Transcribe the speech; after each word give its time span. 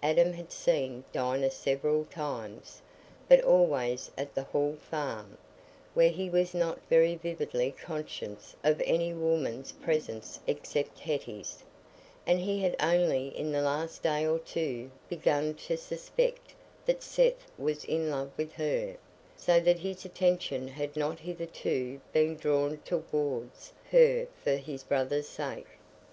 Adam 0.00 0.32
had 0.32 0.52
seen 0.52 1.02
Dinah 1.12 1.50
several 1.50 2.04
times, 2.04 2.80
but 3.28 3.40
always 3.42 4.12
at 4.16 4.32
the 4.32 4.44
Hall 4.44 4.76
Farm, 4.80 5.36
where 5.92 6.10
he 6.10 6.30
was 6.30 6.54
not 6.54 6.78
very 6.88 7.16
vividly 7.16 7.72
conscious 7.72 8.54
of 8.62 8.80
any 8.86 9.12
woman's 9.12 9.72
presence 9.72 10.38
except 10.46 11.00
Hetty's, 11.00 11.64
and 12.28 12.38
he 12.38 12.60
had 12.62 12.76
only 12.78 13.36
in 13.36 13.50
the 13.50 13.60
last 13.60 14.04
day 14.04 14.24
or 14.24 14.38
two 14.38 14.88
begun 15.08 15.52
to 15.66 15.76
suspect 15.76 16.54
that 16.86 17.02
Seth 17.02 17.50
was 17.58 17.82
in 17.84 18.08
love 18.08 18.30
with 18.36 18.52
her, 18.52 18.94
so 19.36 19.58
that 19.58 19.80
his 19.80 20.04
attention 20.04 20.68
had 20.68 20.94
not 20.96 21.18
hitherto 21.18 22.00
been 22.12 22.36
drawn 22.36 22.76
towards 22.84 23.72
her 23.90 24.28
for 24.44 24.54
his 24.54 24.84
brother's 24.84 25.28
sake. 25.28 25.66